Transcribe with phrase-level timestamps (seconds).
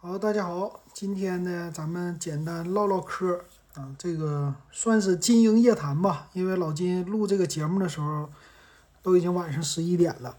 [0.00, 3.40] 好，大家好，今天呢，咱们简单唠唠嗑
[3.74, 6.28] 啊，这个算是金鹰夜谈吧。
[6.34, 8.30] 因为老金录这个节目的时候，
[9.02, 10.36] 都已经晚上十一点了。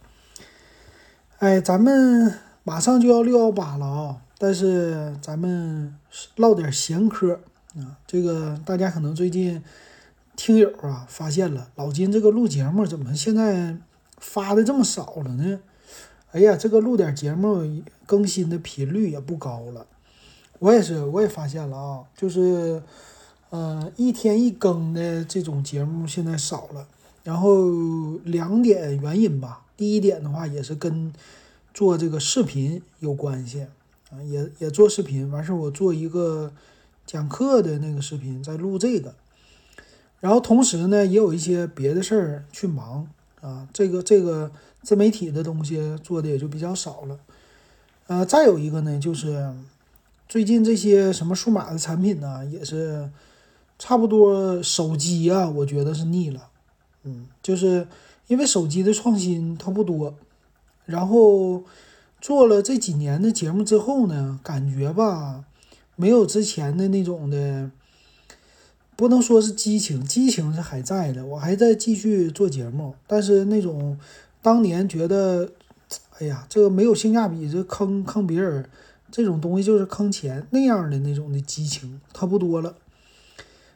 [1.39, 5.93] 哎，咱们马上就要六幺八了啊，但是咱们
[6.37, 7.41] 唠点闲嗑
[7.75, 7.99] 啊。
[8.07, 9.61] 这个大家可能最近
[10.37, 13.75] 听友啊发现了，老金这个录节目怎么现在
[14.19, 15.59] 发的这么少了呢？
[16.31, 19.87] 哎呀，这个录点节目更新的频率也不高了。
[20.59, 22.83] 我也是，我也发现了啊，就是，
[23.49, 26.87] 呃，一天一更的这种节目现在少了。
[27.23, 27.71] 然后
[28.25, 31.11] 两点原因吧，第一点的话也是跟
[31.73, 33.65] 做这个视频有关系
[34.11, 36.51] 啊，也也做视频，完事儿我做一个
[37.07, 39.15] 讲课的那个视频，在录这个。
[40.19, 43.07] 然后同时呢，也有一些别的事儿去忙
[43.41, 44.51] 啊，这个这个。
[44.81, 47.19] 自媒体的东西做的也就比较少了，
[48.07, 49.53] 呃，再有一个呢，就是
[50.27, 53.09] 最近这些什么数码的产品呢，也是
[53.77, 56.47] 差不多手机啊，我觉得是腻了，
[57.03, 57.87] 嗯，就是
[58.27, 60.15] 因为手机的创新它不多，
[60.85, 61.63] 然后
[62.21, 65.43] 做了这几年的节目之后呢，感觉吧，
[65.97, 67.69] 没有之前的那种的，
[68.95, 73.99] 不能说是激情，激情是还在的，我还在继续做节目，但是那种。
[74.41, 75.49] 当年觉得，
[76.17, 78.69] 哎呀，这个没有性价比，这坑坑别人，
[79.11, 82.75] 这种东西就是坑钱那样的那种的激情，它不多了，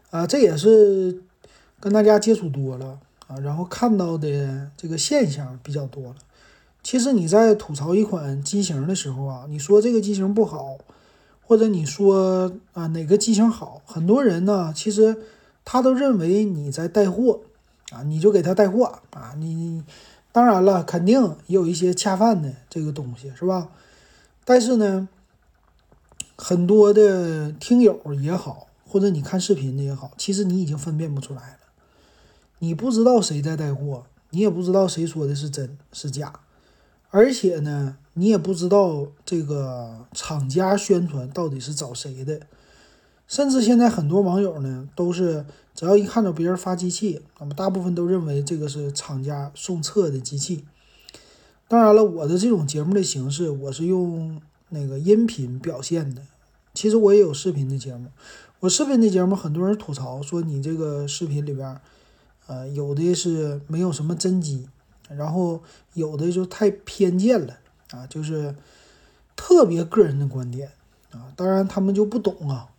[0.09, 1.21] 啊，这也是
[1.81, 2.97] 跟大家接触多了
[3.27, 6.15] 啊，然后看到的这个现象比较多了。
[6.81, 10.77] 其实你在吐槽一款机型的时候啊，你说这个机型不好，
[11.41, 15.17] 或者你说啊哪个机型好，很多人呢，其实
[15.65, 17.41] 他都认为你在带货
[17.91, 19.83] 啊，你就给他带货啊，你。
[20.33, 23.69] 当然了，肯定也有一些恰饭的这个东西，是吧？
[24.43, 25.07] 但是呢，
[26.35, 31.57] 很多的听友也好，或者你看视频的也好，其实你已经分辨不出来了。
[32.59, 36.33] 你不知道谁在带货，你也不知道谁说的是真是假，
[37.11, 42.41] 而且呢，你也不知道这个厂家宣传到底是找谁的。
[43.27, 50.65] 甚至现在很多网友呢，都是只要一看到别人发机器，那么大部分都认为这个是厂家送测的机器。
[51.67, 54.39] 当然了，我的这种节目的形式，我是用
[54.69, 56.21] 那个音频表现的。
[56.75, 58.09] 其实我也有视频的节目，
[58.59, 61.79] 我视频的节目很多人吐槽说你这个视频里边，
[62.45, 64.67] 呃，有的是没有什么真机，
[65.09, 65.63] 然后
[65.93, 67.57] 有的就太偏见了
[67.91, 68.55] 啊，就是
[69.35, 70.69] 特别个人的观点
[71.11, 71.31] 啊。
[71.35, 72.69] 当然他们就不懂啊。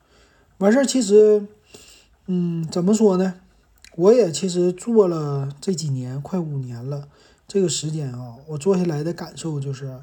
[0.64, 1.46] 完事儿，其实，
[2.24, 3.34] 嗯，怎么说呢？
[3.96, 7.06] 我也其实做了这几年，快五年了。
[7.46, 10.00] 这个时间啊，我做下来的感受就是，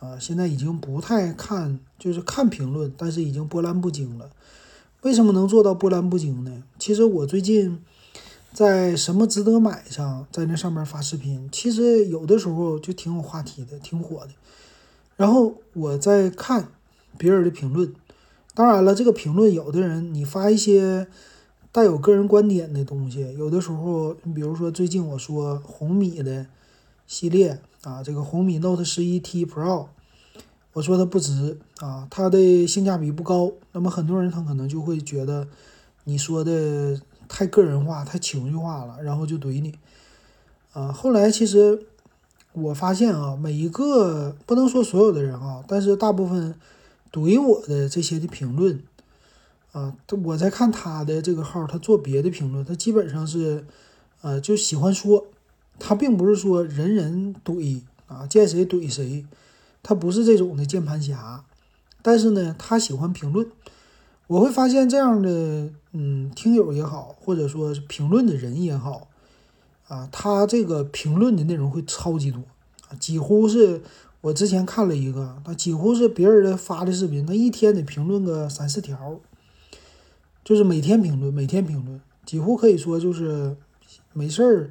[0.00, 4.28] 啊，现在已经不太看，就是看评论，但是已经波澜不惊了。
[5.00, 6.62] 为什么能做到波澜不惊呢？
[6.78, 7.82] 其实我最近
[8.52, 14.32] 在什么值得买上，在那上面发视频，其实有的时候就挺有话题的，挺火的。
[15.16, 16.68] 然后我在看
[17.16, 17.94] 别人的评论。
[18.54, 21.06] 当然了，这个评论有的人你发一些
[21.72, 26.44] 带有个人观点的东西，有的时候你比如说最近我说红米的
[27.06, 29.86] 系列啊，这个红米 Note 十一 T Pro，
[30.74, 35.48] 我说它不值啊，它的性价比不高，那么很多人他可能就会觉得
[36.04, 39.74] 你说的太个人化、太情绪化了，然后就怼你
[40.74, 40.92] 啊。
[40.92, 41.86] 后来其实
[42.52, 46.54] 我发现啊，每一个不能说所有的人啊，但是大部分。
[47.12, 48.82] 怼我的这些的评论
[49.72, 53.66] 啊，我在看他的这个号，他做别的评论，他基本上是，
[54.22, 55.26] 呃，就喜欢说，
[55.78, 59.26] 他并不是说人人怼啊，见谁怼谁，
[59.82, 61.44] 他不是这种的键盘侠，
[62.00, 63.46] 但是呢，他喜欢评论。
[64.26, 69.08] 我会发现这样的，嗯，听友也好，或者说评论的人也好，
[69.88, 72.40] 啊，他这个评论的内容会超级多
[72.88, 73.82] 啊，几乎是。
[74.22, 79.18] 我之前看了一个，他几乎是别人的发的视频，他一天得评论个三四条，
[80.44, 83.56] 就是每天评论，每天评论，几乎可以说就是
[84.12, 84.70] 没事儿，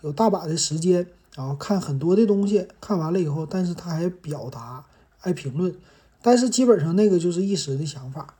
[0.00, 1.06] 有大把的时间，
[1.36, 4.84] 然后看很多的东西，看完了以后，但是他还表达，
[5.20, 5.72] 爱评论，
[6.20, 8.34] 但是基本上那个就是一时的想法，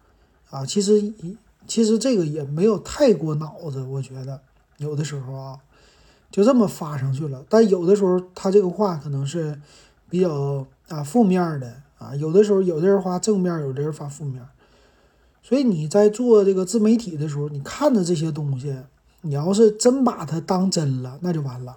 [0.50, 1.36] 啊，其实一
[1.68, 4.40] 其实这个也没有太过脑子，我觉得
[4.78, 5.60] 有的时候啊，
[6.32, 9.60] 就这么发上去了，但有的时候他这个话可能是。
[10.08, 14.42] 比较啊负面的啊，有的时候有的人发正面，有的人发负面，
[15.42, 18.76] 所以你在做这个自媒体的时候，你看着这些东西，
[19.22, 21.76] 你要是真把它当真了，那就完了，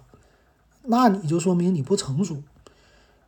[0.84, 2.36] 那你就说明你不成熟。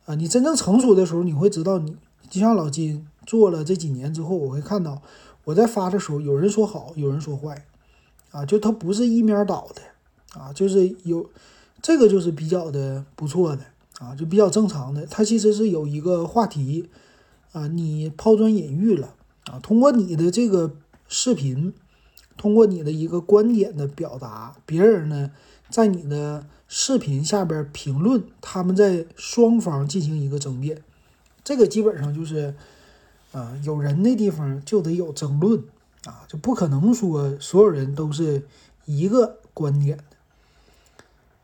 [0.06, 0.14] 啊。
[0.14, 1.96] 你真正成熟的时候，你会知道，你
[2.30, 5.02] 就像老金做了这几年之后，我会看到
[5.44, 7.64] 我在发的时候，有人说好，有人说坏，
[8.30, 11.28] 啊，就它不是一面倒的，啊，就是有
[11.82, 13.64] 这个就是比较的不错的，
[14.04, 15.06] 啊，就比较正常的。
[15.06, 16.90] 它其实是有一个话题，
[17.52, 19.14] 啊，你抛砖引玉了，
[19.46, 20.76] 啊，通过你的这个
[21.08, 21.72] 视频，
[22.36, 25.30] 通过你的一个观点的表达，别人呢
[25.70, 30.82] 在你的视频下边评论，他们在双方进行一个争辩，
[31.42, 32.54] 这个基本上就是。
[33.34, 35.60] 啊，有人的地方就得有争论
[36.04, 38.46] 啊，就不可能说所有人都是
[38.84, 39.98] 一个观点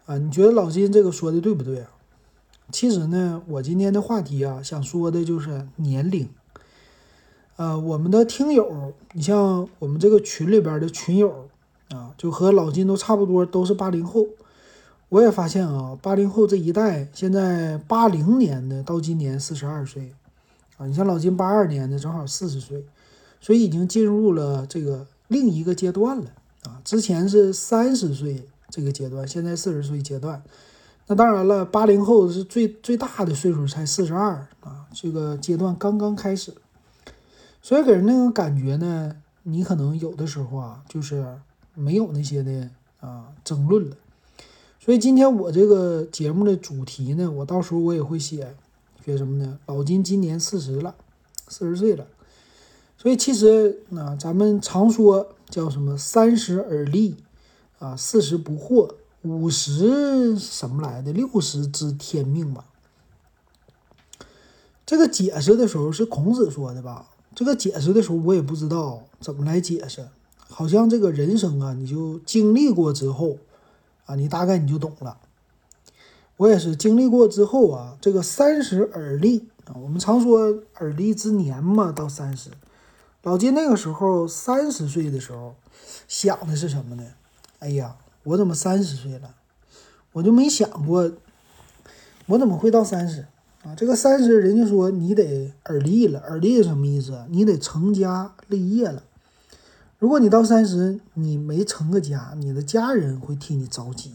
[0.06, 0.16] 啊。
[0.16, 1.90] 你觉得老金这个说的对不对啊？
[2.72, 6.28] 其实呢，我今天的话题啊，想说的就是年龄。
[7.56, 11.48] 呃，我们的听友，你像我们这个群里边的群友
[11.90, 14.26] 啊，就和老金都差不多，都是八零后。
[15.10, 20.14] 我也发现啊，八零后这一代，现在八零年的到今年四十二岁。
[20.78, 22.84] 啊，你像老金八二年的，正好四十岁，
[23.40, 26.32] 所以已经进入了这个另一个阶段了
[26.64, 26.80] 啊。
[26.84, 30.42] 之前是三十岁这个阶段，现在四十岁阶段。
[31.10, 36.54] 那当然了，八零后是最最大的岁数，才四十二啊，这个阶段刚刚开始，
[37.60, 41.36] 所以给人那种感觉呢，你可能有的时候啊，就是
[41.74, 42.70] 没有那些的
[43.00, 43.96] 啊争论了。
[44.78, 48.54] 所以今天我这个节目的主题呢，我到时候我也会写。
[49.04, 49.58] 学什么呢？
[49.66, 50.94] 老金今年四十了，
[51.48, 52.06] 四十岁了，
[52.98, 57.16] 所以其实啊，咱们常说叫什么“三十而立”，
[57.80, 58.92] 啊，四十不惑，
[59.22, 61.12] 五十什么来的？
[61.12, 62.64] 六十知天命吧。
[64.86, 67.10] 这个解释的时候是孔子说的吧？
[67.34, 70.08] 这个解释的时候我也不知道怎么来解释，
[70.48, 73.38] 好像这个人生啊，你就经历过之后
[74.06, 75.18] 啊，你大概你就懂了。
[76.38, 82.50] 我也是经历过之后啊，这个三十而立啊，我们常说而立之年嘛，到三十。
[83.22, 85.54] 老金那个时候三十岁的时候，
[86.08, 87.04] 想的是什么呢？
[87.58, 89.34] 哎呀，我怎么三十岁了？
[90.12, 91.12] 我就没想过，
[92.26, 93.26] 我怎么会到三十
[93.62, 93.74] 啊？
[93.76, 97.24] 这个三十，人家说你得而立了，而立是什么意思？
[97.30, 99.04] 你得成家立业了。
[99.98, 104.14] 如果你到三十，你没成个家，你的家人会替你着急。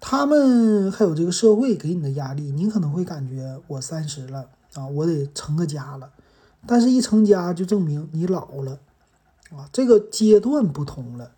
[0.00, 6.10] 他们还有这个社会给你的压力，你可能会感觉我三十了啊，我得成个家了。
[6.66, 8.78] 但是，一成家就证明你老了
[9.50, 11.30] 啊，这个阶段不同了。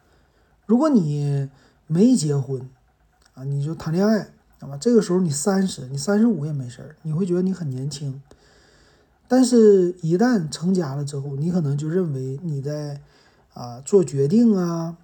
[0.66, 1.48] 如果你
[1.86, 2.68] 没结婚
[3.34, 4.28] 啊，你就谈恋爱，
[4.60, 8.20] 那么这个时候你三十，你三十五也没事儿，你会觉得你很年轻。
[9.28, 13.00] 但是，一旦成家了之后，你可能就认为你在
[13.54, 14.96] 啊做决定啊，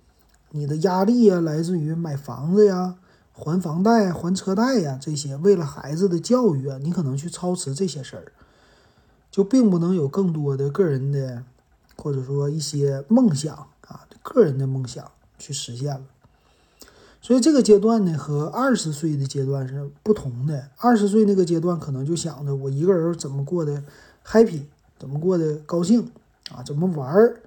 [0.50, 2.96] 你的压力啊来自于买房子呀。
[3.34, 8.30] 还房贷、还车贷呀，这些为了孩子的教育啊，你可能去操持这些事儿，
[9.30, 11.42] 就并不能有更多的个人的，
[11.96, 13.54] 或者说一些梦想
[13.88, 15.10] 啊，个人的梦想
[15.42, 16.02] 去实现了。
[17.20, 20.68] 所以这个阶段呢，和二十岁的阶段是不同的。
[20.76, 23.82] 二十岁那个阶段，可能就想着我一个人怎么过得
[24.24, 24.62] happy，
[24.98, 26.10] 怎么过得高兴
[26.52, 27.40] 啊，怎么玩儿，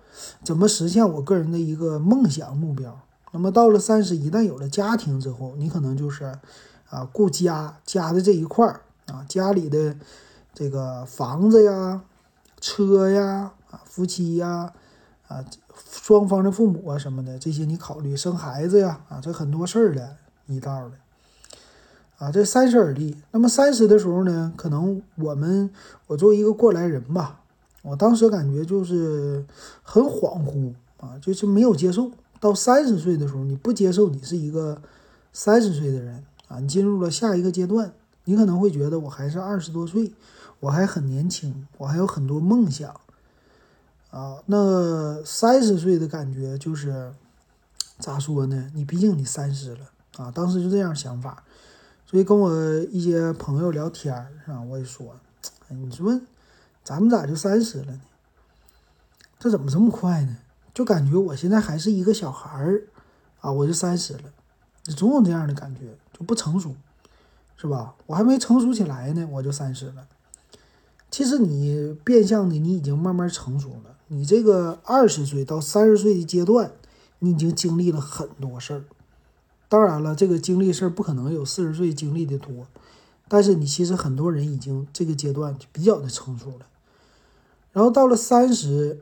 [0.44, 3.00] 怎么实现我个人的一个梦想目标。
[3.32, 6.24] 那么到了三十，一旦有了家庭之后，你可能就是，
[6.90, 9.96] 啊，顾家家的这一块儿啊，家里的
[10.54, 12.02] 这个房子呀、
[12.62, 14.72] 车呀、啊夫妻呀、
[15.28, 15.44] 啊
[15.92, 20.18] 双方的父母啊什么的，这些你考虑生孩子呀，啊这很多事儿的
[20.48, 20.92] 一道的，
[22.18, 23.18] 啊这三十而立。
[23.32, 25.70] 那么三十的时候呢，可能我们
[26.08, 27.42] 我作为一个过来人吧，
[27.82, 29.46] 我当时感觉就是
[29.82, 32.12] 很恍惚啊，就是没有接受。
[32.40, 34.80] 到三十岁的时候，你不接受你是一个
[35.34, 37.92] 三十岁的人啊，你进入了下一个阶段，
[38.26, 40.12] 你可能会觉得我还是二十多岁，
[40.60, 42.94] 我还很年轻，我还有很多梦想
[44.16, 44.42] 啊。
[44.46, 47.14] 那三十岁的感觉就是
[48.00, 48.72] 咋说呢？
[48.74, 51.44] 你毕竟你三十了啊，当时就这样想法，
[52.06, 52.52] 所以跟我
[52.92, 54.16] 一些朋友聊天
[54.48, 55.16] 啊，我也说，
[55.68, 56.20] 你说
[56.84, 58.02] 咱们咋就三十了呢？
[59.38, 60.38] 这怎么这么快呢？
[60.74, 62.84] 就感觉我现在还是一个小孩儿，
[63.42, 64.24] 啊，我就三十了，
[64.86, 66.76] 你总有这样的感觉，就不成熟，
[67.58, 67.96] 是吧？
[68.06, 70.08] 我还没成熟起来呢，我就三十了。
[71.10, 73.95] 其实你变相的，你已经慢慢成熟了。
[74.08, 76.72] 你这个二十岁到三十岁的阶段，
[77.20, 78.84] 你已经经历了很多事儿。
[79.68, 82.68] 当然了，这个经历事儿不可能有四十岁经历的多，
[83.28, 86.66] 但是你其实很多人已经这个阶段就比较的成熟了。
[87.74, 89.02] 然后到了三十。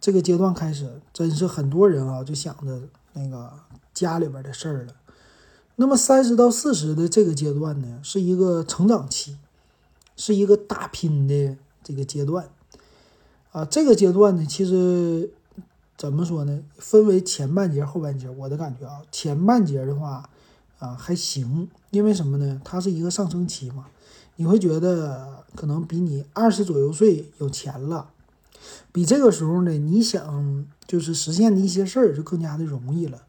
[0.00, 2.82] 这个阶段开始，真是很多人啊，就想着
[3.14, 3.52] 那个
[3.92, 4.94] 家里边的事儿了。
[5.74, 9.36] 那么三十到四十的这个阶段呢，是一个成长期，
[10.16, 12.48] 是一个打拼的这个阶段。
[13.52, 15.30] 啊，这个阶段呢，其实
[15.96, 16.62] 怎么说呢？
[16.76, 18.28] 分为前半截、后半截。
[18.28, 20.28] 我的感觉啊，前半截的话
[20.78, 22.60] 啊还行，因为什么呢？
[22.64, 23.86] 它是一个上升期嘛，
[24.36, 28.10] 你会觉得可能比你二十左右岁有钱了，
[28.92, 33.22] 比这个时候呢，你想就是实现的一些事儿就更加的容易了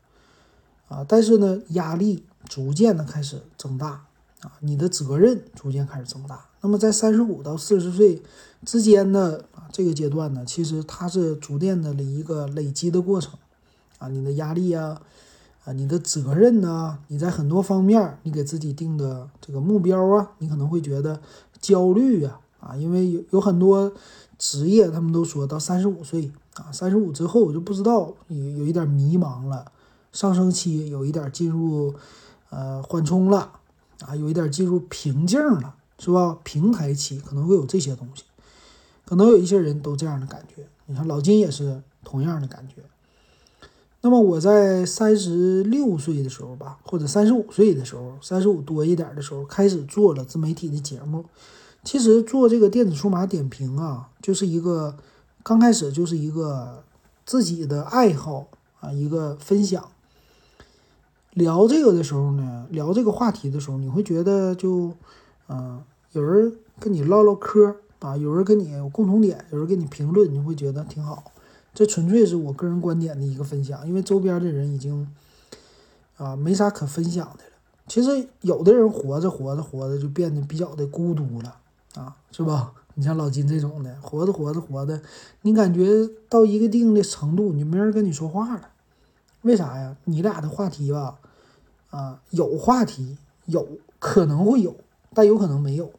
[0.90, 1.06] 啊。
[1.08, 4.06] 但是呢，压力逐渐的开始增大
[4.42, 6.46] 啊，你的责任逐渐开始增大。
[6.62, 8.22] 那么在三十五到四十岁
[8.66, 13.34] 之间的这个阶段呢，其实它是逐渐的一个累积的过程
[13.98, 15.02] 啊，你的压力呀，
[15.66, 21.22] 啊你的责任呐，你在很多方面你给自己定的这个目标啊，你可能会觉得
[21.62, 23.92] 焦虑呀啊，因为有有很多
[24.38, 29.72] 职业他们都说到三十五岁啊，三十五之后我就不知道有有一点迷茫了，
[30.12, 31.94] 上升期有一点进入
[32.50, 33.52] 呃缓冲了
[34.06, 35.76] 啊，有一点进入瓶颈了。
[36.02, 36.38] 是吧？
[36.46, 38.24] 平台期可能会有这些东西，
[39.10, 40.68] 可能有一些人都这样的感觉。
[40.86, 42.76] 你看老金也是同样的感觉。
[44.02, 51.26] 那么我在三十六岁的时候吧，或者三十五岁的时候，三十五多一点的时候，开始做了自媒体的节目。
[51.84, 54.96] 其实做这个电子数码点评啊，就是一个
[55.42, 56.84] 刚开始就是一个
[57.26, 58.46] 自己的爱好
[58.80, 59.90] 啊，一个分享。
[61.34, 64.94] 聊这个的时候呢，聊这个话题的时候，你会觉得就。
[65.52, 71.32] 嗯，有人跟你唠唠嗑啊，有人跟你有共同点，有人给你评论，你会觉得挺好。
[71.74, 75.08] 这纯粹是我个人观点的一个分享，因为周边的人已经
[76.18, 77.52] 啊没啥可分享的了。
[77.88, 81.58] 其实有的人活着活着活着就变得比较的孤独了
[81.96, 82.74] 啊，是吧？
[82.96, 85.02] 你像老金这种的，活着活着活着，
[85.44, 88.70] 你感觉到一个定的程度，你就没人跟你说话了。
[89.44, 89.96] 为啥呀？
[90.06, 91.18] 你俩的话题吧，
[91.92, 93.68] 啊，有话题，有
[94.00, 94.76] 可能会有。
[95.12, 95.92] 但有可能没有，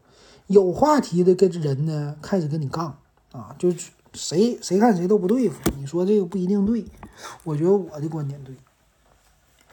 [0.50, 2.99] 有话题的跟人呢开始跟你杠
[3.30, 3.73] 啊，就
[4.12, 5.61] 谁谁看谁都不对付。
[5.76, 6.85] 你说这个不一定对，
[7.45, 8.52] 我觉得我的观点对，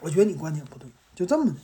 [0.00, 1.56] 我觉得你观点不对，就这么的。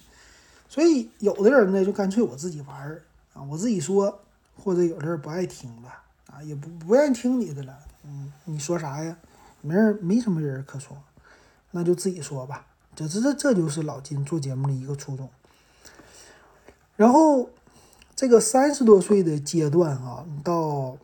[0.69, 3.05] 所以有的人呢就干脆我自己玩儿
[3.35, 4.21] 啊，我自己说，
[4.57, 5.89] 或者有的人不爱听了
[6.33, 7.79] 啊，也不不愿意听你的了。
[8.03, 9.17] 嗯，你说啥呀？
[9.61, 10.97] 没人没什么人可说，
[11.71, 12.67] 那就自己说吧。
[12.97, 15.31] 这这这这就是老金做节目的一个初衷。
[16.97, 17.49] 然后。
[18.17, 20.97] 这个三十多岁的阶段啊，到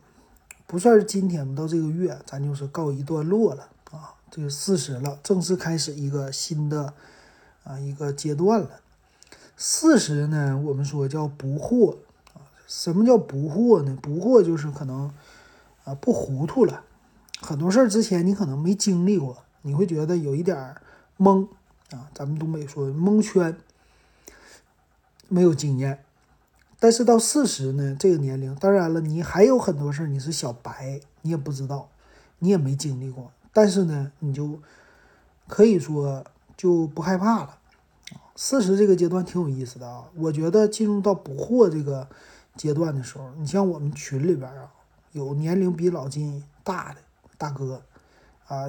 [0.65, 4.15] 不算是今天到这个月，咱就是告一段落了啊。
[4.29, 6.93] 这个四十了，正式开始一个新的
[7.65, 8.79] 啊一个阶段了。
[9.57, 11.97] 四十呢，我们说叫不惑
[12.33, 12.47] 啊。
[12.65, 13.97] 什么叫不惑呢？
[14.01, 15.13] 不惑就是可能
[15.83, 16.85] 啊不糊涂了，
[17.41, 20.75] 很多事儿之前你可能没经历过，你会觉得有一点
[21.19, 21.45] 懵
[21.89, 22.09] 啊。
[22.13, 23.57] 咱们东北说蒙圈，
[25.27, 26.05] 没有经验。
[26.83, 31.87] 但是到四十呢，这个年龄，当然了，你还有很多事儿你是小白，你也不知道，
[32.39, 33.31] 你也没经历过。
[33.53, 34.57] 但是呢，你就
[35.47, 36.25] 可以说
[36.57, 37.59] 就不害怕了。
[38.35, 42.07] 四十这个阶段挺有意思的啊，我觉得进入到不惑这个
[42.55, 44.71] 阶段的时候，你像我们群里边啊，
[45.11, 46.99] 有年龄比老金大的
[47.37, 47.83] 大哥
[48.47, 48.65] 啊，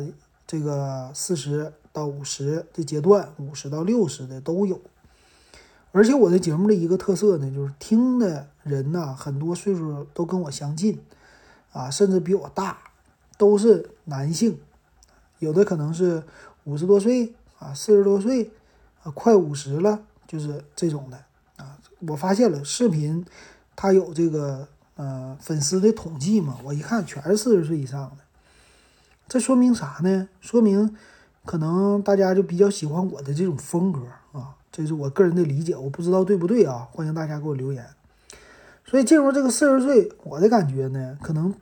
[0.46, 4.78] 这个四十到五十的阶段，五十到六十的都有。
[5.92, 10.98] 而且我的节目的一个特色呢，就是听的人呢，很多岁数都跟我相近，
[11.70, 12.78] 啊，甚至比我大，
[13.36, 14.58] 都是男性，
[15.38, 16.22] 有的可能是
[16.64, 18.50] 五十多岁啊，四十多岁
[19.02, 21.22] 啊，快五十了，就是这种的
[21.62, 21.76] 啊。
[22.08, 23.26] 我发现了视频，
[23.76, 28.24] 它有这个呃粉丝的统计嘛，我一看全是四十岁以上的，
[29.28, 30.30] 这说明啥呢？
[30.40, 30.96] 说明
[31.44, 34.00] 可能大家就比较喜欢我的这种风格。
[34.72, 36.88] 这是我个人的理解，我不知道对不对啊？
[36.92, 37.86] 欢迎大家给我留言。
[38.86, 41.54] 所以进入这个四十岁，我的感觉呢，可能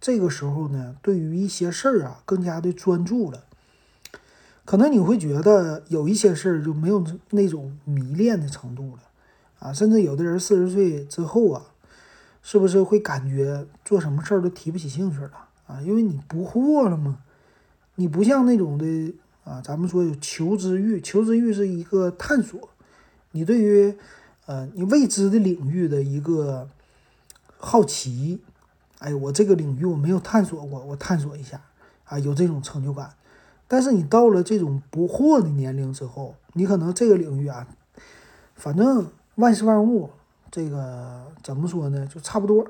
[0.00, 3.44] 这个时候呢，对于一些事儿啊，更加的专注了。
[4.64, 9.02] 可能你会觉得有一些事儿就没有那种迷恋的程度了
[9.58, 11.62] 啊，甚至有的人四十岁之后啊，
[12.42, 15.30] 是不是会感觉做什么事儿都提不起兴趣了
[15.66, 15.82] 啊？
[15.82, 17.18] 因为你不惑了吗？
[17.96, 19.14] 你不像那种的。
[19.46, 22.68] 啊，咱们说有求知欲，求知欲是一个探索，
[23.30, 23.94] 你对于
[24.46, 26.68] 呃你未知的领域的一个
[27.56, 28.40] 好奇，
[28.98, 31.60] 哎，我这个领域我没有探索过，我探索一下
[32.06, 33.14] 啊，有这种成就感。
[33.68, 37.68] 但是你到了这种不惑的年龄之后，你可能这个领域啊，
[38.56, 40.10] 反正万事万物，
[40.50, 42.66] 这个怎么说呢，就差不多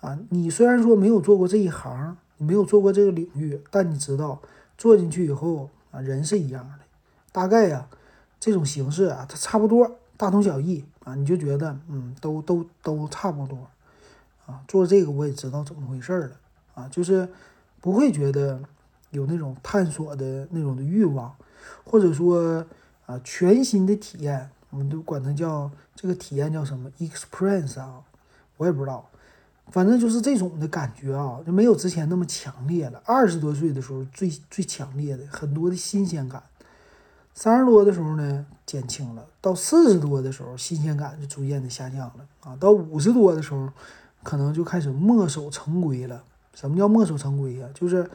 [0.00, 0.18] 啊。
[0.30, 4.40] 你虽然说没有做过这一行，你没有做过这个领域，但你知道
[4.78, 5.68] 做进去以后。
[5.90, 6.84] 啊，人是一样的，
[7.32, 7.88] 大概呀，
[8.38, 13.68] 这种形式啊，它差不多，大同小异啊，你就觉得，嗯，都都都差不多，
[14.46, 16.36] 啊，做这个我也知道怎么回事了，
[16.74, 17.28] 啊，就是
[17.80, 18.60] 不会觉得
[19.10, 21.34] 有那种探索的那种的欲望，
[21.84, 22.66] 或者说
[23.06, 28.02] 啊全新的体验，我们都管它叫这个体验叫什么？experience 啊，
[28.56, 29.08] 我也不知道，
[29.70, 33.02] 反正就是这种的感觉啊，就没有之前那么强烈了。
[33.04, 36.42] 二十多岁的时候最最强烈的很多的新鲜感，
[37.34, 43.68] 三十多的时候呢减轻了，到四十多的时候新鲜感就逐渐的下降了啊，到五十多的时候
[44.22, 46.24] 可能就开始墨守成规了。
[46.54, 47.68] 什么叫墨守成规呀？
[47.72, 48.10] 就是，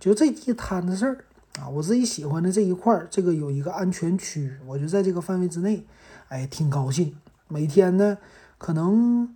[0.00, 1.24] 就这一摊子事儿
[1.60, 5.84] 啊，我自己喜欢的这一块儿，这个有一个安全区，我就在这个范围之内，
[6.26, 7.14] 哎，挺高兴。
[7.46, 8.18] 每天呢，
[8.58, 9.32] 可能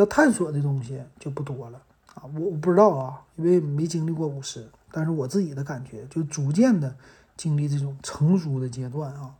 [0.00, 1.82] 要探索的东西就不多了
[2.14, 2.22] 啊。
[2.34, 6.94] 我我不知道啊，因为没经历过五十，但是我自己的感觉就逐渐的
[7.36, 9.34] 经历这种成熟的阶段啊。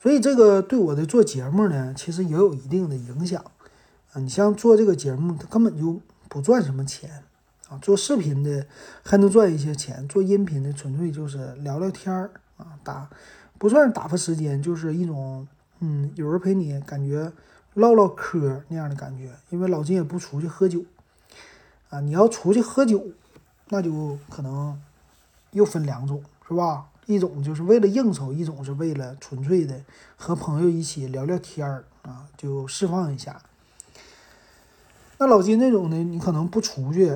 [0.00, 3.44] 所以这个对我的做节目呢，其实也有一定的影响
[4.12, 4.20] 啊。
[4.20, 6.00] 你像做这个节目，它根本就。
[6.26, 7.22] 不赚什么钱
[7.68, 8.66] 啊，做视频的
[9.04, 13.08] 还能赚一些钱，做音频的纯粹就是聊聊天儿啊，打
[13.56, 15.46] 不算是打发时间，就是一种
[15.78, 17.30] 嗯，有人陪你，感觉
[17.74, 19.30] 唠唠嗑那样的感觉。
[19.50, 20.84] 因为老金也不出去喝酒
[21.90, 23.04] 啊，你要出去喝酒，
[23.68, 24.80] 那就可能
[25.52, 26.86] 又分两种，是吧？
[27.06, 29.78] 一种就是为了应酬，一种是为了纯粹的
[30.16, 33.42] 和朋友一起聊聊天儿啊，就释放一下。
[35.18, 37.10] 那老金那种呢，你可能不出去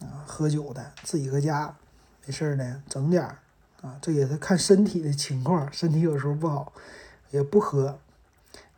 [0.00, 1.76] 啊喝酒的，自己搁家
[2.24, 3.38] 没事儿呢，整点儿
[3.82, 6.72] 啊，这也是看身体的情况，身体有时候不好
[7.30, 7.98] 也不喝，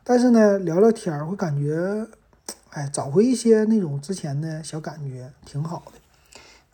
[0.09, 2.07] 但是呢聊聊天儿会感觉，
[2.71, 5.99] 哎，找回一些那种之前的小感觉，挺好的。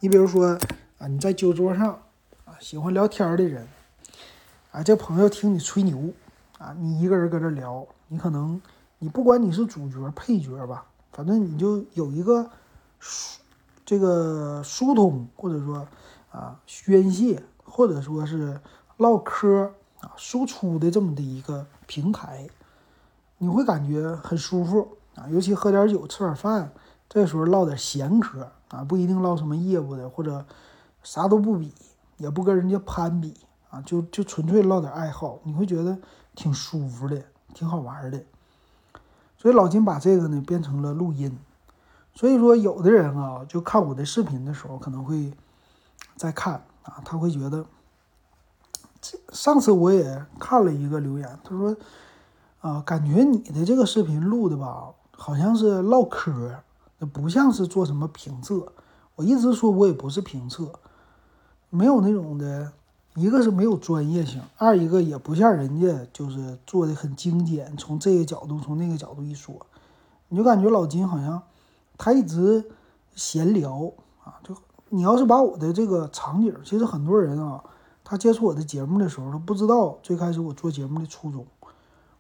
[0.02, 0.56] 你比如说
[1.00, 2.00] 啊，你在酒桌上
[2.46, 3.68] 啊，喜欢聊天的人
[4.72, 6.14] 啊，这朋友听你吹牛
[6.60, 8.62] 啊，你一个人搁这聊，你可能
[9.00, 10.86] 你不管你是主角配角吧。
[11.12, 12.48] 反正你就有一个
[13.00, 13.40] 疏
[13.84, 15.88] 这个疏通，或者说
[16.30, 18.60] 啊宣泄，或者说是
[18.98, 22.48] 唠嗑啊输出的这么的一个平台，
[23.44, 25.28] 你会感觉很舒服啊。
[25.30, 26.72] 尤其喝点酒吃点饭，
[27.10, 30.46] 这时候唠点闲嗑啊，不一定唠什么业务的，或者
[31.04, 31.74] 啥都不比，
[32.18, 33.36] 也不跟人家攀比
[33.70, 35.98] 啊，就就纯粹唠点爱好，你会觉得
[36.34, 37.22] 挺舒服的，
[37.54, 38.24] 挺好玩的。
[39.38, 41.38] 所以老金把这个呢变成了录音，
[42.16, 45.34] 所以说有的人啊，就看我的视频的时候可能会
[46.16, 46.54] 在看
[46.84, 47.66] 啊，他会觉得，
[49.02, 51.76] 这上次我也看了一个留言，他说
[52.64, 56.32] 啊，感觉你的这个视频录的吧，好像是唠嗑，
[56.98, 58.72] 那不像是做什么评测。
[59.16, 60.72] 我一直说我也不是评测，
[61.70, 62.72] 没有那种的。
[63.16, 69.54] 一个是没有专业性，二一个也不像人家就是做的很精简，从这个角度，从那个角度一说，
[70.30, 71.40] 你就感觉老金好像
[71.96, 72.72] 他一直
[73.14, 73.92] 闲聊
[74.24, 74.42] 啊。
[74.44, 74.56] 就
[74.90, 77.64] 你要是把我的这个场景，其实很多人啊，
[78.04, 81.46] 他接触我的节目的时候，他不知道最开始我做节目的初衷。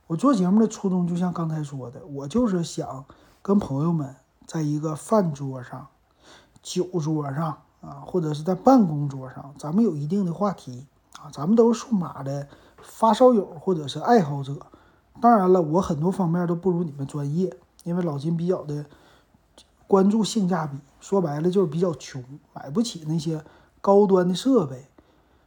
[0.07, 3.05] 我做节目的初衷就像刚才说的，我就是想
[3.41, 5.87] 跟朋友们在一个饭桌上、
[6.61, 7.57] 酒桌上。
[7.83, 10.87] 啊，或者是在办公桌上，咱们有一定的话题
[11.19, 12.47] 啊，咱们都是数码的
[12.81, 14.55] 发烧友或者是爱好者。
[15.19, 18.85] 当然了，我很多方面都不如你们专业，因为老金比较的
[19.85, 23.43] 关注性价比，说白了就是比较穷，买不起那些
[23.81, 24.87] 高端的设备。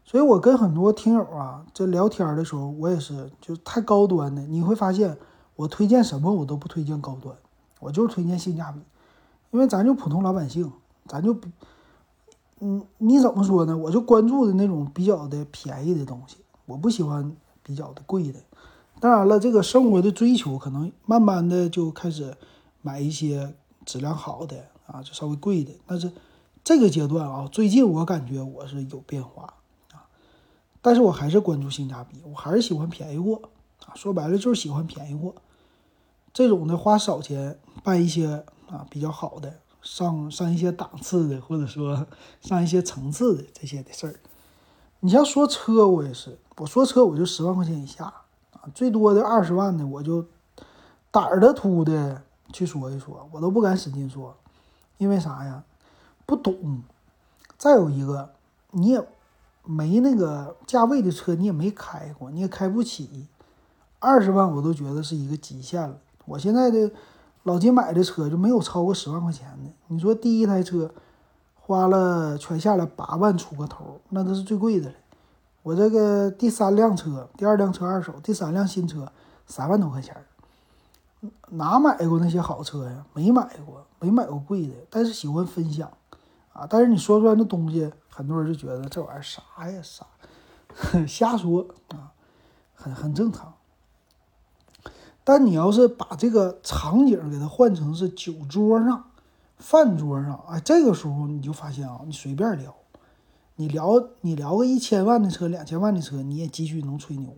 [0.07, 5.19] 所以我跟很多听友啊，这聊天的时候，我也是就太高端的，你会发现
[5.57, 7.37] 我推荐什么我都不推荐高端，
[7.81, 8.79] 我就是推荐性价比，
[9.51, 10.71] 因为咱就普通老百姓，
[11.07, 11.49] 咱就不。
[12.61, 13.77] 嗯，你怎么说呢？
[13.77, 18.39] 我就关注的那种比较的便宜的东西，我不喜欢比较的贵的。
[19.01, 22.35] 当然了，这个生活的追求可能慢慢的就开始
[22.81, 23.53] 买一些
[23.85, 25.73] 质量好的啊，就稍微贵的。
[25.85, 26.11] 但是
[26.63, 29.53] 这个阶段啊，最近我感觉我是有变化，
[30.87, 33.43] 但是我还是关注性价比，我还是喜欢便宜货
[33.85, 33.91] 啊。
[33.97, 35.35] 说白了就是喜欢便宜货，
[36.33, 39.53] 这种的花少钱办一些啊比较好的。
[39.83, 42.07] 上上一些档次的，或者说
[42.41, 44.15] 上一些层次的这些的事儿，
[45.01, 48.05] 你像说车，我也是，我说车我就十万块钱以下
[48.53, 50.25] 啊，最多的二十万的我就
[51.11, 52.23] 胆儿的突的
[52.53, 54.37] 去说一说，我都不敢使劲说，
[54.99, 55.65] 因为啥呀？
[56.25, 56.85] 不懂。
[57.59, 58.35] 再有一个，
[58.71, 59.05] 你也
[59.67, 63.27] 没那个价位的车，你也没开过，你也开不起，
[63.99, 65.99] 二十万我都觉得是一个极限了。
[66.25, 66.91] 我现在的。
[67.47, 69.71] 老金买的车就没有超过十万块钱的。
[69.87, 70.91] 你说第一台车
[71.55, 74.95] 花了全下来八万出个头，那都是最贵的了。
[75.63, 79.13] 我这个第三辆车，第二辆车二手，第三辆新车
[79.47, 80.17] 三万多块钱。
[81.51, 83.07] 哪买过那些好车呀？
[83.15, 85.89] 没买过，没买过贵的，但是喜欢分享
[86.53, 86.67] 啊。
[86.69, 90.07] 但是你说出来那东西，很多人就觉得这玩意儿啥呀啥，
[91.07, 92.15] 瞎说啊，
[92.73, 93.53] 很很正常。
[95.23, 99.11] 但你要是把这个场景给它换成是酒桌上、
[99.59, 102.75] 饭桌上，哎，这个时候你就发现啊，你随便聊，
[103.57, 107.37] 你聊你聊个一千万的车、两千万的车，你也继续能吹牛，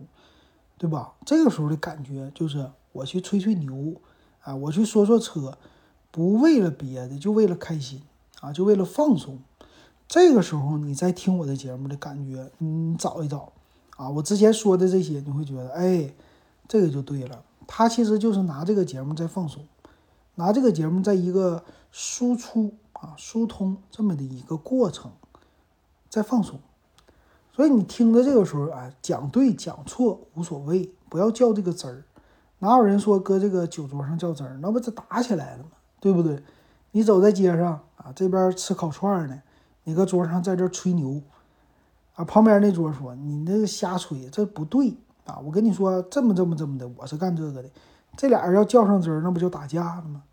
[0.77, 1.11] 对吧？
[1.25, 3.95] 这个时候的感觉就是我去吹吹牛，
[4.43, 5.57] 啊，我去说说车，
[6.09, 8.01] 不为了别的，就为了开心
[8.39, 9.39] 啊，就为了放松。
[10.09, 13.53] 这个时候你再听我的节目的感觉，你找一找
[13.95, 16.11] 啊，我之前说的这些，你会觉得，哎，
[16.67, 17.43] 这个就对了。
[17.67, 19.63] 他其实就是拿这个节目在放松，
[20.33, 25.11] 拿这个节目在一个输出啊、疏通这么的一个过程，
[26.09, 26.59] 在放松。
[27.53, 32.03] 所以你听的这个时候啊，讲对讲错无所谓，不要较这个真儿。
[32.57, 34.57] 哪有人说搁这个酒桌上较真儿？
[34.59, 35.69] 那不就打起来了吗？
[35.99, 36.41] 对不对？
[36.93, 39.39] 你走在街上啊，这边吃烤串呢，
[39.83, 41.21] 你搁桌上在这吹牛
[42.15, 44.95] 啊，旁边那桌说你那个瞎吹，这不对。
[45.25, 47.69] 啊，我跟你说这么这么这么的，我是干这个的。
[48.17, 50.23] 这俩人要较上真儿，那不就打架了吗？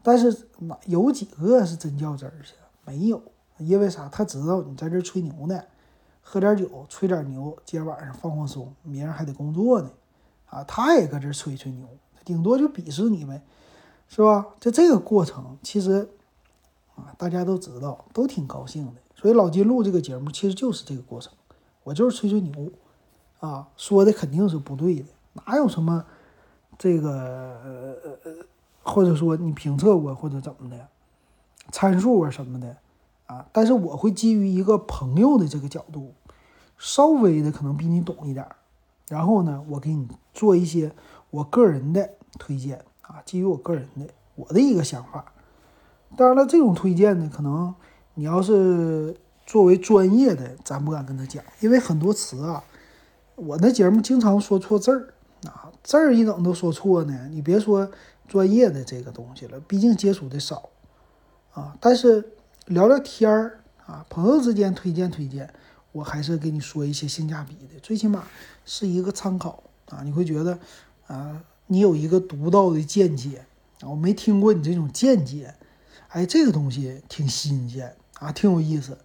[0.00, 2.54] 但是哪有几个是真较真儿去？
[2.84, 3.20] 没有，
[3.58, 4.08] 因为啥？
[4.08, 5.60] 他知道你在这吹牛呢，
[6.22, 9.90] 喝点酒，吹点牛，今天晚上放放松，明儿还得工作呢。
[10.46, 11.88] 啊，他也搁这吹吹牛，
[12.24, 13.42] 顶多就鄙视你呗，
[14.08, 14.46] 是吧？
[14.60, 16.08] 就这个过程，其实
[16.96, 19.00] 啊，大家都知道，都挺高兴的。
[19.14, 21.32] 所以老金录这个节目，其实就是这个过程，
[21.84, 22.70] 我就是吹吹牛。
[23.40, 26.04] 啊，说的肯定是不对的，哪有什么
[26.78, 28.32] 这个呃呃呃，
[28.84, 30.86] 或者说你评测过或者怎么的
[31.72, 32.76] 参数啊什么的
[33.26, 33.44] 啊？
[33.50, 36.14] 但是我会基于一个朋友的这个角度，
[36.78, 38.46] 稍微的可能比你懂一点，
[39.08, 40.92] 然后呢，我给你做一些
[41.30, 45.31] 我个人的推荐啊，基于我个人的我的一个想法。
[46.16, 47.74] 当然了，这种推荐呢，可能
[48.14, 52.62] 你要是作为专业的，咱不敢跟他讲，因为很多词啊。
[53.34, 55.14] 我那节目经常说错字儿
[55.48, 57.28] 啊，字儿一整都说错呢。
[57.30, 57.90] 你别说
[58.28, 60.68] 专业的这个东西了，毕竟接触的少
[61.54, 61.74] 啊。
[61.80, 62.22] 但是
[62.66, 65.52] 聊聊天儿啊，朋友之间推荐推荐，
[65.92, 68.22] 我还是给你说一些性价比的，最起码
[68.66, 70.02] 是一个参考啊。
[70.04, 70.58] 你会觉得
[71.06, 73.46] 啊，你有一个独到的见解
[73.80, 75.54] 啊，我没听过你这种见解，
[76.12, 78.96] 哎，这个东西挺新鲜啊，挺有意思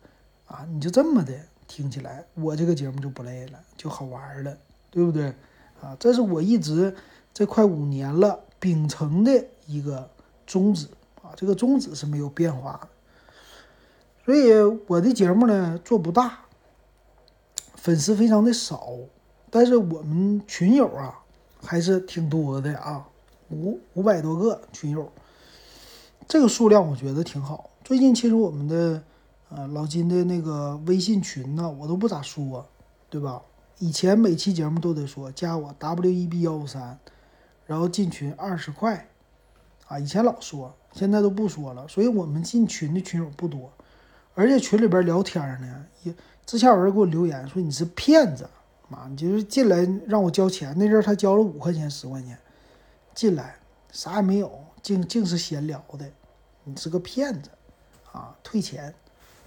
[0.46, 1.34] 啊，你就这么的。
[1.66, 4.58] 听起来我这个节目就不累了，就好玩了，
[4.90, 5.34] 对不对？
[5.82, 6.96] 啊，这是我一直
[7.34, 10.10] 这快五年了秉承的一个
[10.46, 10.88] 宗旨
[11.22, 12.88] 啊，这个宗旨是没有变化的。
[14.26, 14.52] 所以
[14.88, 16.40] 我的节目呢做不大，
[17.76, 18.90] 粉丝非常的少，
[19.50, 21.20] 但是我们群友啊
[21.62, 23.08] 还是挺多的啊，
[23.50, 25.12] 五五百多个群友，
[26.28, 27.70] 这个数量我觉得挺好。
[27.84, 29.02] 最近其实我们的。
[29.50, 32.68] 呃，老金的那个微信群呢，我都不咋说，
[33.10, 33.42] 对吧？
[33.80, 37.00] 以前每期节目都得说加我 W E B 幺五三，
[37.66, 39.08] 然后进群二十块，
[39.88, 41.88] 啊，以前老说，现在都不说了。
[41.88, 43.72] 所以我们进群的群友不多，
[44.36, 46.14] 而且群里边聊天呢，也
[46.46, 48.50] 之前有人给我留言说你是骗子，
[48.90, 52.38] 妈，你就是进来让我交钱，那阵他交了五块钱十块钱
[53.16, 53.56] 进来，
[53.94, 54.52] 啥也没有，
[54.88, 56.10] 净净是闲聊的，
[56.64, 57.50] 你是个骗子，
[58.14, 58.96] 啊，退钱。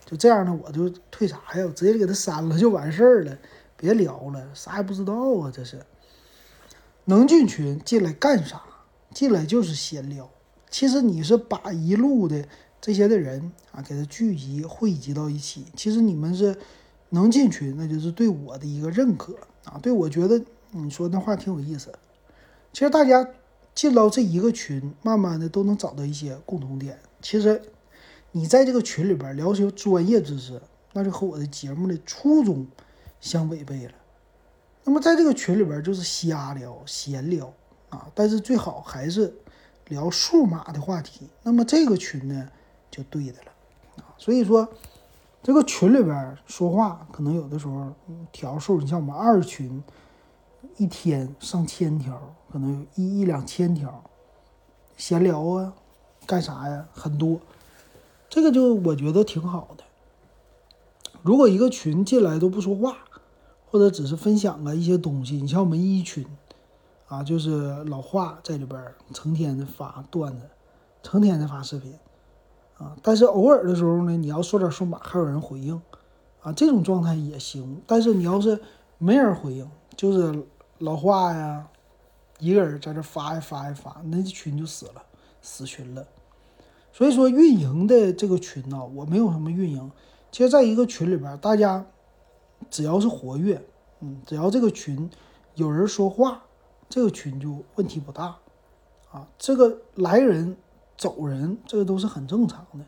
[0.05, 1.65] 就这样呢，我就退啥呀？
[1.65, 3.39] 我直接给他删了就完事儿了，
[3.75, 5.51] 别聊了，啥也不知道啊！
[5.51, 5.81] 这是
[7.07, 8.61] 能进群进来干啥？
[9.15, 10.29] 进来就是闲聊。
[10.69, 12.47] 其实你是把一路的
[12.79, 15.65] 这些的人啊，给他聚集汇集到一起。
[15.75, 16.55] 其实你们是
[17.09, 20.39] 能进群，那就是对我的一个认可啊，对我觉得
[20.73, 21.91] 你说那话挺有意思。
[22.75, 23.27] 其实大家
[23.75, 26.99] 进到这一个群，慢慢的都能找到一些共同点。
[27.21, 27.63] 其实。
[28.33, 32.65] 你在这个群里边聊些专业知识，那就和我的节目的初衷
[33.21, 33.93] 相违背了。
[34.85, 37.53] 那么在这个群里边就是瞎聊、闲聊
[37.89, 39.35] 啊，但是最好还是
[39.89, 41.29] 聊数码的话题。
[41.43, 42.49] 那么这个群呢，
[42.89, 43.53] 就对的了
[43.97, 44.15] 啊。
[44.17, 44.73] 所以说，
[45.43, 47.93] 这个群里边说话可能有的时候
[48.31, 49.83] 条数，你像我们二群，
[50.77, 54.03] 一天上千条，可能有一一两千条
[54.97, 55.73] 闲聊啊，
[56.27, 56.87] 干啥呀？
[56.93, 57.41] 很多。
[58.29, 59.85] 这个就我觉得挺好的。
[61.23, 62.99] 如果一个群进来都不说话，
[63.71, 66.27] 或者只是分享个一些东西，你像我们一群，
[67.09, 70.47] 啊，就是老话在里边成天的发段子，
[71.03, 71.95] 成天的发视频，
[72.79, 75.81] 啊，但是偶尔的时候呢，你要说点数码，还有人回应，
[76.43, 77.83] 啊，这种状态也行。
[77.87, 78.61] 但是你要是
[78.99, 79.69] 没人回应，
[80.01, 80.47] 就是
[80.79, 81.69] 老华呀，
[82.39, 85.03] 一个人在这发呀发呀发，那群就死了，
[85.43, 86.03] 死群了。
[86.91, 89.93] 所以说运营的这个群呢，我没有什么运营。
[90.33, 91.85] 其实在一个群里边，大家
[92.71, 93.63] 只要是活跃，
[94.01, 95.11] 嗯，只要这个群
[95.55, 96.45] 有人说话，
[96.89, 98.35] 这个群就问题不大
[99.13, 99.29] 啊。
[99.37, 100.57] 这个来人
[100.97, 102.87] 走人，这个都是很正常的，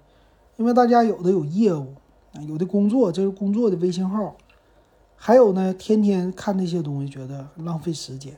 [0.57, 1.95] 因为大家有的有业务，
[2.49, 4.35] 有的工作，这是工作的微信号，
[5.25, 8.37] 还有呢，天天看那些东西，觉得浪费时间，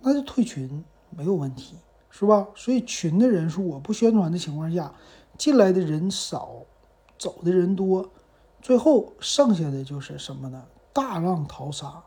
[0.00, 1.76] 那就退群没有问题。
[2.10, 2.48] 是吧？
[2.54, 4.90] 所以群的人数我不宣传的情况下，
[5.36, 6.62] 进来的人少，
[7.18, 8.10] 走的人多，
[8.62, 10.64] 最后剩下的就是什么呢？
[10.94, 12.02] 大浪淘沙，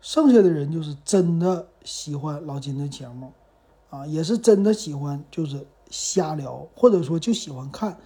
[0.00, 3.32] 剩下的人就是真的喜欢老金的节目，
[3.90, 7.96] 啊，也是真的喜欢，就是瞎聊，或者说就喜欢看，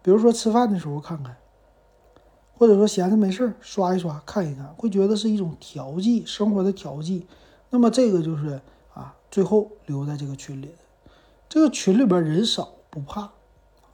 [0.00, 1.36] 比如说吃饭的时候看看，
[2.58, 7.26] 或者说闲着没事儿刷一刷看一看，会觉得是一种调剂生活的调剂。
[7.70, 8.60] 那么这个就是
[8.92, 9.14] 啊。
[9.30, 11.10] 最后留在这个群里的，
[11.50, 13.30] 这个群里边人少不怕，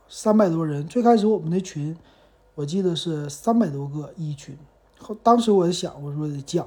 [0.08, 0.86] 三百多人。
[0.86, 1.96] 最开始我们的群，
[2.54, 4.56] 我记得是三百多个一群，
[5.00, 6.64] 后当时我就想，我说得降，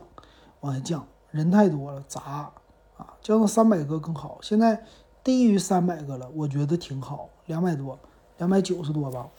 [0.60, 2.51] 往下降，人太多了杂
[2.97, 4.38] 啊，降到三百个更好。
[4.41, 4.83] 现在
[5.23, 7.97] 低于三百个了，我觉得挺好，两百多，
[8.38, 9.29] 两百九十多吧，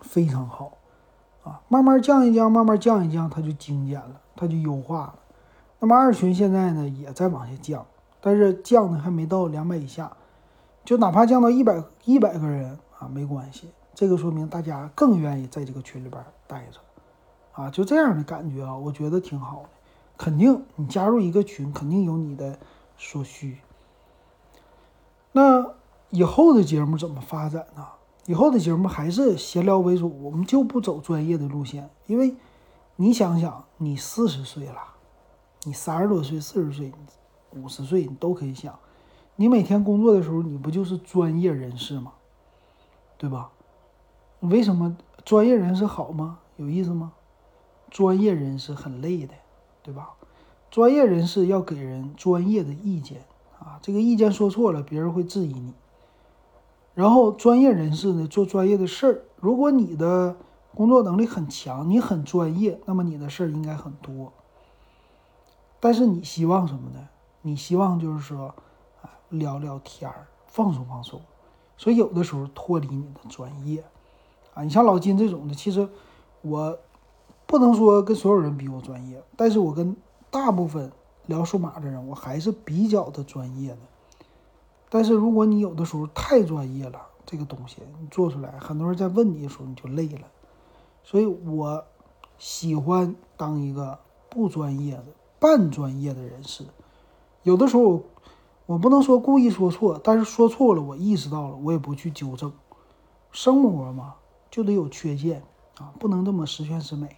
[0.00, 0.77] 非常好
[1.48, 1.60] 啊。
[1.68, 5.14] 慢慢降一降，慢慢降一降，它就精简了，它就优化了。
[5.80, 7.86] 那么二群现在呢，也在往下降。
[8.20, 10.10] 但是降的还没到两百以下，
[10.84, 13.70] 就哪怕降到一百一百个人啊，没关系。
[13.94, 16.80] 这个说明大家更愿意在这个群里边待着，
[17.52, 19.68] 啊，就这样的感觉啊，我觉得挺好的。
[20.16, 22.58] 肯定你加入一个群，肯定有你的
[22.96, 23.58] 所需。
[25.30, 25.64] 那
[26.10, 27.86] 以后的节目怎么发展呢？
[28.28, 31.88] 以后的节目还是闲聊为主，我们就不走专业的路线。
[32.06, 32.36] 因为
[32.96, 34.76] 你想想，你四十岁了，
[35.62, 36.92] 你三十多岁、四十岁。
[37.56, 38.78] 五十岁你都可以想，
[39.36, 42.12] 你每天工作的时候，你不就是专业人士吗？
[43.16, 43.50] 对吧？
[44.40, 46.40] 为什么专业人士好吗？
[46.58, 47.14] 有意思吗？
[47.90, 49.32] 专业人士很累的，
[49.82, 50.10] 对吧？
[50.70, 53.24] 专业人士要给人专业的意见
[53.58, 55.72] 啊，这个意见说错了，别人会质疑你。
[56.98, 59.22] 然后专业人士呢，做专业的事儿。
[59.36, 60.34] 如果你的
[60.74, 64.32] 工作能力很强，你很专业，那么你的事儿应该很多。
[65.78, 67.08] 但是你希望什么呢？
[67.42, 68.52] 你希望就是说，
[69.00, 71.20] 啊，聊聊天儿，放松放松，
[71.76, 73.84] 所以有的时候脱离你的专业，
[74.54, 75.88] 啊，你像老金这种的，其实
[76.42, 76.76] 我
[77.46, 79.96] 不能说跟所有人比我专业，但是我跟
[80.32, 80.90] 大部分
[81.26, 83.78] 聊数码的人，我还是比较的专业的。
[84.90, 90.26] 但是如果你有的时候太专业了，这个东西你做出来，很多人在问你的时候你就累了。
[91.04, 91.84] 所以我
[92.38, 93.98] 喜欢当一个
[94.28, 95.06] 不专业的、
[95.38, 96.64] 半专业的人士。
[97.42, 98.02] 有的时候，
[98.66, 102.52] 我不能说故意说错，但是说错了，我意识到了，我也不去纠正。
[103.30, 104.14] 生活嘛，
[104.50, 105.42] 就得有缺陷
[105.78, 107.16] 啊，不能这么十全十美。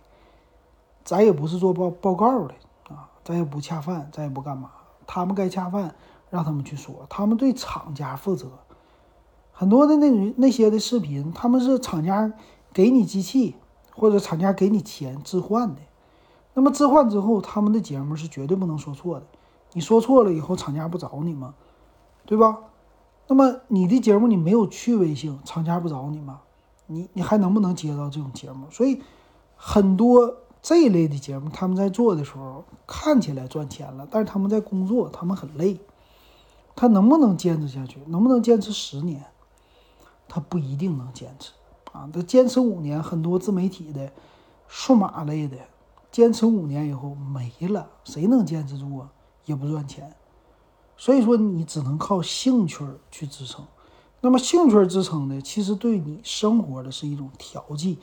[1.05, 2.55] 咱也不是做报报告的
[2.89, 4.71] 啊，咱也不恰饭，咱也不干嘛。
[5.07, 5.95] 他们该恰饭，
[6.31, 8.47] 让他们去说，他们对厂家负责。
[9.53, 12.33] 很多的那那些的视频，他们是厂家
[12.73, 13.57] 给你机器，
[13.95, 15.83] 或者厂家给你钱置换的。
[16.55, 19.27] 那么置换之后，他们的节目是绝对不能说错的。
[19.73, 21.55] 你说错了以后，厂家不找你吗？
[22.25, 22.59] 对吧？
[23.29, 26.41] 那么你的节目你没有趣味性，厂家不找你吗？
[26.87, 28.67] 你你还能不能接到这种节目？
[28.71, 29.01] 所以
[29.57, 35.79] 很多这一类的节目，他们在做的时候看起来赚钱了，但是他们在工作，他们很累。
[36.81, 38.01] 他能不能坚持下去？
[38.07, 39.23] 能不能坚持十年？
[40.27, 41.53] 他不一定能坚持
[41.93, 42.09] 啊！
[42.11, 44.11] 他坚持五年，很多自媒体的、
[44.67, 45.59] 数码类的，
[46.11, 49.13] 坚持五年以后没了，谁能坚持住啊？
[49.45, 50.17] 也不赚钱，
[50.97, 53.63] 所以说你只能靠兴趣去支撑。
[54.23, 57.99] 那么兴趣支撑的，其实对你生活的是一种调剂，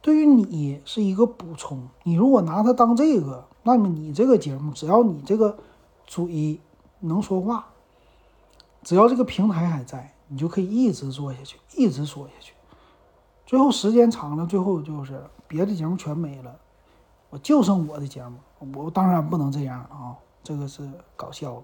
[0.00, 1.88] 对于你是一个补充。
[2.04, 5.58] 你如果拿它当这个，那么你这个节目，只要你这个
[6.06, 6.60] 嘴
[7.00, 7.66] 能说话，
[8.82, 12.54] 只要这个平台还在，你就可以一直做下去，一直说下去。
[13.46, 16.56] 最后时间长了，最后就是别的节目全没了，
[17.30, 18.38] 我就剩我的节目。
[18.74, 20.16] 我当然不能这样啊。
[20.44, 21.62] 这个是搞笑的，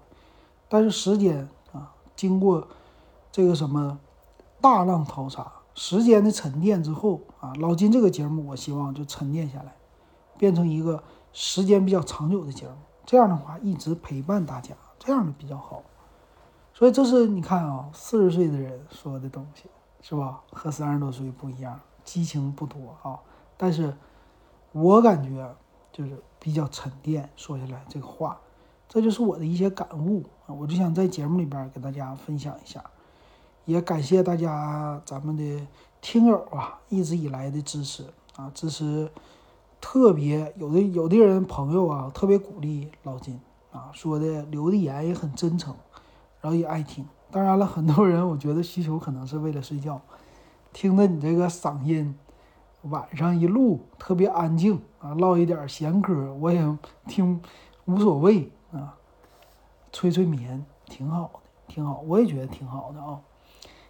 [0.69, 2.65] 但是时间啊，经过
[3.29, 3.99] 这个什么
[4.61, 9.75] 大浪淘沙，时间的沉淀之后啊，老金这个节目，我希望就沉淀下来，
[10.37, 11.03] 变成一个
[11.33, 12.75] 时间比较长久的节目。
[13.05, 15.83] 这样的话，一直陪伴大家，这样的比较好。
[16.79, 19.65] 所以这是你看啊，四十岁的人说的东西，
[20.01, 20.41] 是吧？
[20.49, 23.19] 和三十多岁不一样，激情不多啊。
[23.57, 23.93] 但是
[24.71, 25.53] 我感觉
[25.91, 28.39] 就是比较沉淀，说下来这个话。
[28.87, 32.81] 这就是我的一些感悟啊，我就想在节目里边给大家分享一下，
[33.65, 35.67] 也感谢大家咱们的
[35.99, 38.05] 听友啊一直以来的支持
[38.37, 39.11] 啊，支持
[39.81, 43.37] 特别有的有的人朋友啊特别鼓励老金
[43.73, 45.75] 啊，说的留的言也很真诚，
[46.41, 47.05] 然后也爱听。
[47.31, 50.01] 当然了，很多人我觉得需求可能是为了睡觉，
[50.73, 52.15] 听着你这个嗓音，
[52.83, 57.39] 晚上一录特别安静啊，唠一点闲嗑，我也听
[57.85, 58.95] 无所谓啊，
[59.91, 63.19] 催催眠挺好的，挺好，我也觉得挺好的啊，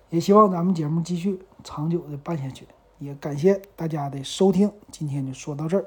[0.10, 5.86] 也希望咱们节目继续长久的办下去，也感谢大家的收听，今天就说到这儿。